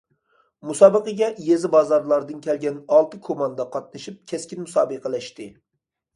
مۇسابىقىگە 0.69 1.27
يېزا- 1.49 1.71
بازارلاردىن 1.75 2.39
كەلگەن 2.47 2.81
ئالتە 2.97 3.21
كوماندا 3.29 3.67
قاتنىشىپ 3.77 4.19
كەسكىن 4.35 4.65
مۇسابىقىلەشتى. 4.65 5.49